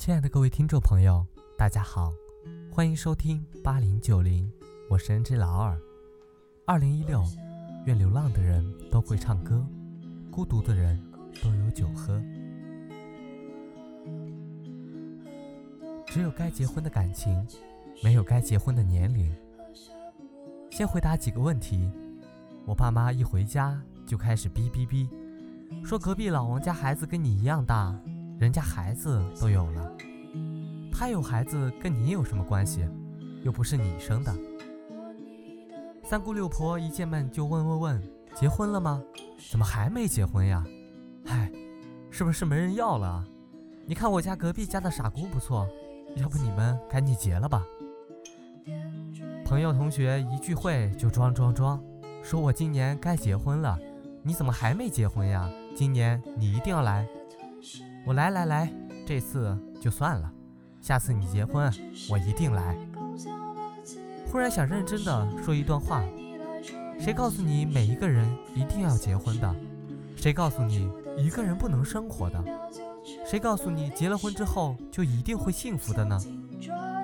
[0.00, 1.26] 亲爱的各位听众朋友，
[1.58, 2.10] 大家好，
[2.72, 4.50] 欢迎收听八零九零，
[4.88, 5.78] 我是 N J 老二。
[6.64, 7.22] 二零一六，
[7.84, 9.62] 愿流浪的人都会唱歌，
[10.30, 10.98] 孤独的人
[11.42, 12.18] 都有酒喝。
[16.06, 17.46] 只有该结婚的感情，
[18.02, 19.30] 没有该结婚的年龄。
[20.70, 21.92] 先回答几个问题。
[22.64, 25.06] 我爸妈一回家就开始哔哔哔，
[25.84, 27.94] 说隔壁老王家孩子跟你一样大。
[28.40, 29.92] 人家孩子都有了，
[30.90, 32.88] 他有孩子跟你有什么关系？
[33.42, 34.34] 又不是你生的。
[36.02, 38.02] 三姑六婆一见面就问问问，
[38.34, 39.02] 结婚了吗？
[39.50, 40.64] 怎么还没结婚呀？
[41.26, 41.52] 嗨，
[42.10, 43.22] 是不是没人要了？
[43.84, 45.68] 你看我家隔壁家的傻姑不错，
[46.16, 47.62] 要不你们赶紧结了吧。
[49.44, 51.78] 朋友同学一聚会就装装装，
[52.22, 53.78] 说我今年该结婚了，
[54.22, 55.46] 你怎么还没结婚呀？
[55.76, 57.06] 今年你一定要来。
[58.06, 58.72] 我来来来，
[59.06, 60.32] 这次就算了，
[60.80, 61.72] 下次你结婚
[62.08, 62.76] 我一定来。
[64.30, 66.02] 忽然想认真的说一段话：
[66.98, 69.54] 谁告诉你每一个人一定要结婚的？
[70.16, 72.42] 谁告诉你一个人不能生活的？
[73.26, 76.18] 谁告诉你结了婚之后就一定会幸福的呢？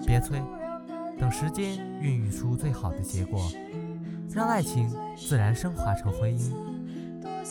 [0.07, 0.41] 别催，
[1.19, 3.51] 等时间孕育出最好的结果，
[4.31, 6.53] 让爱情自然升华成婚姻。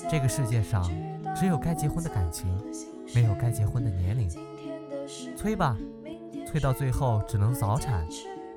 [0.09, 0.89] 这个世界上
[1.36, 2.47] 只有该结婚的感情。
[3.14, 4.30] 没有该结婚的年龄，
[5.36, 5.78] 催吧，
[6.48, 8.08] 催到最后只能早产，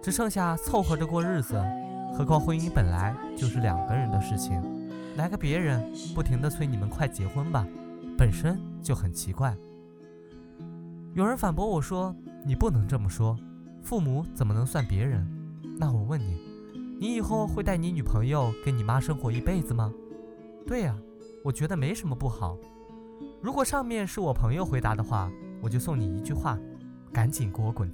[0.02, 1.62] 只剩下凑合着过日子。
[2.16, 4.60] 何况婚姻本来就是两个人的事情，
[5.16, 7.66] 来个别人不停的催你们快结婚吧，
[8.16, 9.56] 本身就很奇怪。
[11.14, 12.14] 有人反驳我说
[12.46, 13.36] ：“你不能这么说，
[13.82, 15.26] 父母怎么能算别人？”
[15.78, 16.40] 那我问你，
[16.98, 19.92] 你以后会带你女朋友跟你妈生活一辈子吗？
[20.66, 20.96] 对呀，
[21.44, 22.56] 我觉得没什么不好。
[23.40, 25.30] 如果上面是我朋友回答的话，
[25.62, 26.58] 我就送你一句话：
[27.12, 27.88] 赶紧给我滚！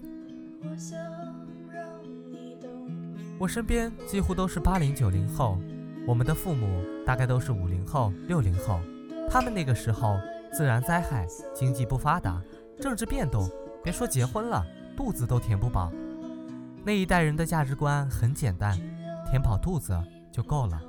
[3.38, 5.58] 我身边几乎都是八零九零后，
[6.06, 8.80] 我们的父母大概都是五零后、六零后。
[9.28, 10.18] 他们那个时候，
[10.50, 12.42] 自然灾害、经济不发达、
[12.80, 13.46] 政治变动，
[13.82, 14.64] 别说结婚了，
[14.96, 15.92] 肚子都填不饱。
[16.84, 18.78] 那一代人的价值观很简单，
[19.26, 19.98] 填饱肚子
[20.32, 20.80] 就够了。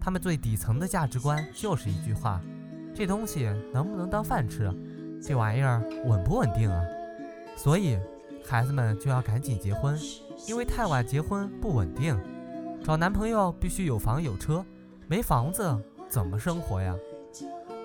[0.00, 2.40] 他们最底层的价值观就是一句话。
[3.00, 4.70] 这东西能不能当饭吃？
[5.22, 6.84] 这玩意儿稳不稳定啊？
[7.56, 7.98] 所以
[8.44, 9.98] 孩子们就要赶紧结婚，
[10.46, 12.14] 因为太晚结婚不稳定。
[12.84, 14.62] 找男朋友必须有房有车，
[15.08, 15.74] 没房子
[16.10, 16.94] 怎么生活呀？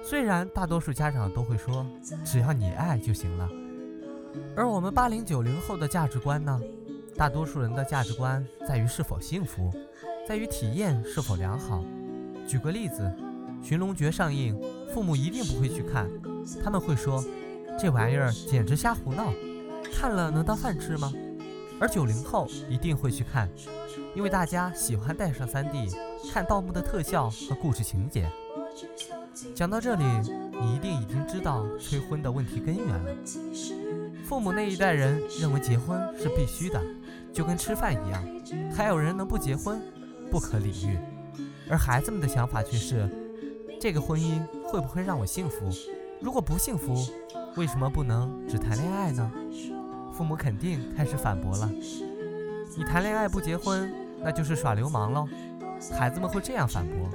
[0.03, 1.85] 虽然大多数家长都会说，
[2.25, 3.49] 只要你爱就行了。
[4.53, 6.59] 而我们八零九零后的价值观呢？
[7.15, 9.71] 大多数人的价值观在于是否幸福，
[10.27, 11.81] 在于体验是否良好。
[12.45, 13.09] 举个例子，
[13.65, 14.55] 《寻龙诀》上映。
[14.93, 16.07] 父母一定不会去看，
[16.63, 17.21] 他们会说
[17.81, 19.33] ：“这玩意儿简直瞎胡闹，
[19.91, 21.11] 看了能当饭吃吗？”
[21.81, 23.49] 而九零后一定会去看，
[24.15, 25.91] 因为大家喜欢带上 3D
[26.31, 28.31] 看盗墓的特效和故事情节。
[29.55, 30.03] 讲到这里，
[30.61, 33.11] 你一定已经知道催婚的问题根源了。
[34.23, 36.79] 父母那一代人认为结婚是必须的，
[37.33, 38.23] 就跟吃饭一样，
[38.71, 39.81] 还有人能不结婚？
[40.29, 40.99] 不可理喻。
[41.67, 43.09] 而孩子们的想法却是。
[43.79, 45.69] 这个婚姻会不会让我幸福？
[46.21, 46.95] 如果不幸福，
[47.55, 49.31] 为什么不能只谈恋爱呢？
[50.13, 51.69] 父母肯定开始反驳了
[52.77, 53.93] ：“你谈恋爱不结婚，
[54.23, 55.27] 那就是耍流氓喽。”
[55.91, 57.09] 孩子们会这样反驳：“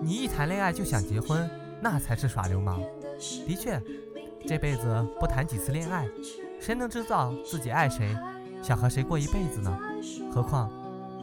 [0.00, 1.50] 你一谈恋爱就想结婚，
[1.80, 2.80] 那才是耍流氓。”
[3.46, 3.82] 的确，
[4.46, 6.06] 这辈子不谈几次恋爱，
[6.60, 8.16] 谁能知道自己爱谁，
[8.62, 9.76] 想和谁过一辈子呢？
[10.32, 10.70] 何况，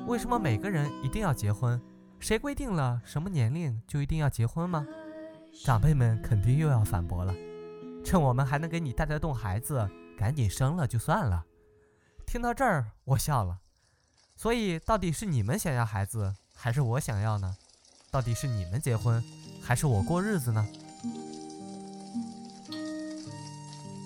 [0.07, 1.81] 为什么每个人一定要结婚？
[2.23, 4.87] 谁规定了什么年龄就一定要结婚吗？
[5.65, 7.35] 长辈们肯定又要反驳了。
[8.05, 11.43] 趁我们还能给你带得动孩子，赶紧生了就算了。
[12.25, 13.59] 听到这儿，我笑了。
[14.37, 17.57] 所以，到底是你们想要孩子，还是我想要呢？
[18.09, 19.21] 到底是你们结婚，
[19.61, 20.65] 还是我过日子呢？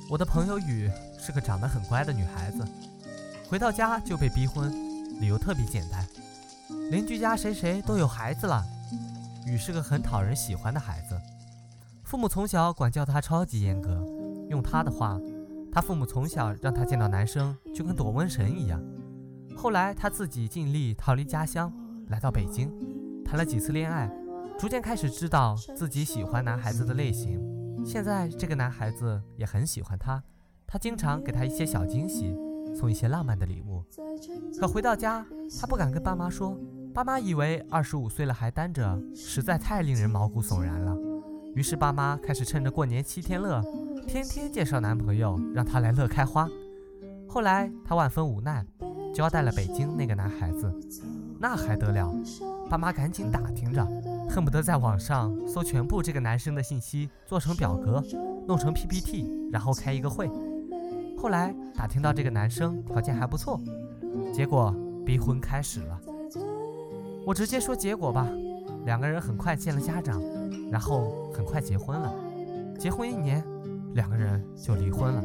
[0.10, 0.90] 我的朋友雨
[1.20, 2.68] 是个长得很乖的女孩子，
[3.48, 4.72] 回到家就被逼婚，
[5.22, 6.04] 理由特别简单。
[6.90, 8.64] 邻居家谁谁都有孩子了，
[9.46, 11.20] 雨是个很讨人喜欢的孩子，
[12.04, 14.06] 父母从小管教他超级严格。
[14.50, 15.20] 用他的话，
[15.70, 18.82] 他父母从小让他见到男生就跟躲瘟神一样。
[19.54, 21.74] 后来他自己尽力逃离家乡，
[22.08, 22.72] 来到北京，
[23.26, 24.10] 谈了几次恋爱，
[24.58, 27.38] 逐渐开始知道自己喜欢男孩子的类型。
[27.86, 30.24] 现在这个男孩子也很喜欢他，
[30.66, 32.34] 他经常给他一些小惊喜，
[32.74, 33.84] 送一些浪漫的礼物。
[34.58, 35.26] 可回到家，
[35.60, 36.58] 他不敢跟爸妈说。
[36.98, 40.98] 爸妈以为二十五岁了还单着，实在太令人毛骨悚然了。
[41.54, 43.62] 于是爸妈开始趁着过年七天乐，
[44.08, 46.50] 天天介绍男朋友让他来乐开花。
[47.30, 48.66] 后来他万分无奈，
[49.14, 50.74] 交代了北京那个男孩子，
[51.40, 52.12] 那还得了？
[52.68, 53.86] 爸妈赶紧打听着，
[54.28, 58.04] 恨不得在网上搜全部这个男生的信息，做成表格，
[58.48, 60.28] 弄成 PPT，然后开一个会。
[61.16, 63.62] 后来打听到这个男生条件还不错，
[64.34, 66.02] 结果逼婚开始了。
[67.28, 68.26] 我直接说结果吧，
[68.86, 70.24] 两个人很快见了家长，
[70.72, 72.10] 然后很快结婚了。
[72.80, 73.44] 结婚一年，
[73.96, 75.22] 两个人就离婚了。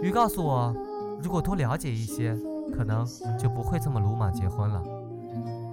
[0.00, 0.72] 鱼告诉我，
[1.20, 2.32] 如果多了解一些，
[2.72, 3.04] 可能
[3.36, 4.80] 就不会这么鲁莽结婚了。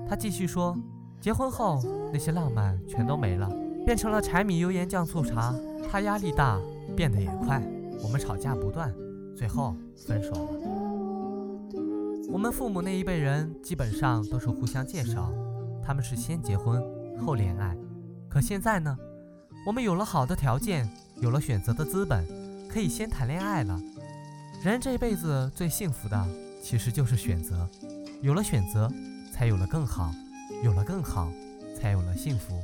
[0.10, 0.75] 他继续说，
[1.22, 1.80] 结婚后
[2.12, 3.48] 那些浪漫全都没了，
[3.86, 5.54] 变成了柴米油盐酱醋茶。
[5.88, 6.60] 他压力大，
[6.96, 7.62] 变得也快。
[8.01, 8.92] 我们吵架不断，
[9.38, 10.75] 最后分手了。
[12.30, 15.31] 我们父母那一辈人基本上都是互相介绍，
[15.83, 16.81] 他们是先结婚
[17.19, 17.75] 后恋爱。
[18.30, 18.98] 可现在呢，
[19.66, 20.89] 我们有了好的条件，
[21.22, 22.25] 有了选择的资本，
[22.68, 23.80] 可以先谈恋爱了。
[24.63, 26.27] 人这辈子最幸福的
[26.62, 27.69] 其实就是选择，
[28.22, 28.92] 有了选择，
[29.31, 30.12] 才有了更好，
[30.63, 31.31] 有了更好，
[31.80, 32.62] 才有了幸福。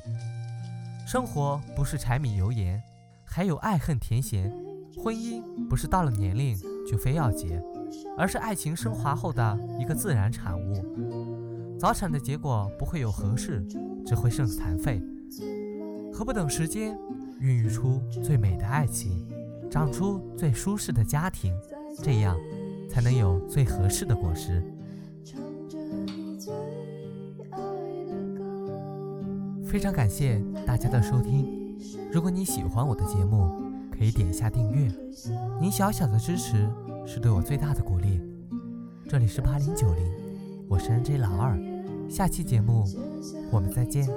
[1.07, 2.81] 生活不是柴米油盐，
[3.23, 4.51] 还有爱恨甜咸。
[4.97, 6.57] 婚姻不是到了年龄
[6.89, 7.61] 就非要结，
[8.17, 11.77] 而是爱情升华后的一个自然产物。
[11.79, 13.65] 早产的结果不会有合适，
[14.05, 15.01] 只会剩残废。
[16.13, 16.97] 何不等时间，
[17.39, 19.27] 孕育出最美的爱情，
[19.69, 21.53] 长出最舒适的家庭，
[22.03, 22.38] 这样
[22.89, 24.63] 才能有最合适的果实。
[29.65, 31.77] 非常感谢大家的收听，
[32.11, 33.59] 如果你喜欢我的节目。
[33.91, 34.91] 可以点一下订阅，
[35.59, 36.67] 您小小的支持
[37.13, 38.21] 是对我最大的鼓励。
[39.09, 40.09] 这里是八零九零，
[40.69, 41.59] 我是 N J 老二，
[42.09, 42.85] 下期节目
[43.51, 44.07] 我们再见。